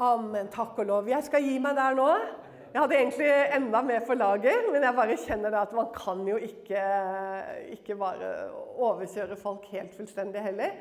[0.00, 0.48] Amen.
[0.50, 1.10] Takk og lov.
[1.10, 2.08] Jeg skal gi meg der nå.
[2.70, 6.36] Jeg hadde egentlig enda mer for lager, men jeg bare kjenner at man kan jo
[6.38, 6.82] ikke,
[7.74, 8.28] ikke bare
[8.78, 10.76] overkjøre folk helt fullstendig heller.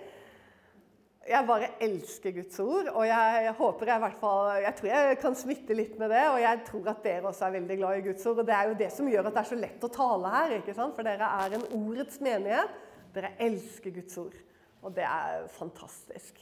[1.29, 5.17] Jeg bare elsker Guds ord, og jeg håper jeg i hvert fall Jeg tror jeg
[5.21, 8.05] kan smitte litt med det, og jeg tror at dere også er veldig glad i
[8.07, 8.41] Guds ord.
[8.41, 10.55] Og det er jo det som gjør at det er så lett å tale her,
[10.57, 10.95] ikke sant?
[10.97, 12.73] for dere er en ordets menighet.
[13.13, 14.39] Dere elsker Guds ord,
[14.81, 16.41] og det er fantastisk.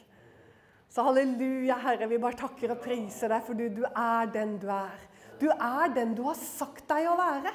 [0.87, 4.69] Så halleluja, Herre, vi bare takker og priser deg, for du, du er den du
[4.71, 5.03] er.
[5.41, 7.51] Du er den du har sagt deg å være.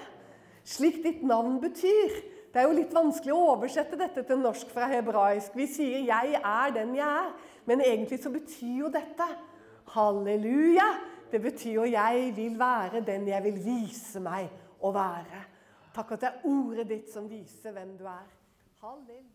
[0.69, 2.21] Slik ditt navn betyr.
[2.53, 5.55] Det er jo litt vanskelig å oversette dette til norsk fra hebraisk.
[5.57, 7.33] Vi sier 'jeg er den jeg er',
[7.67, 9.25] men egentlig så betyr jo dette
[9.95, 10.89] halleluja.
[11.31, 14.51] Det betyr jo 'jeg vil være den jeg vil vise meg
[14.83, 15.45] å være'.
[15.95, 18.29] Takk at det er ordet ditt som viser hvem du er.
[18.83, 19.33] Halleluja.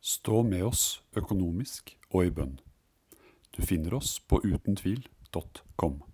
[0.00, 2.60] Stå med oss økonomisk og i bønn.
[3.56, 6.07] Du finner oss på utentvil.com.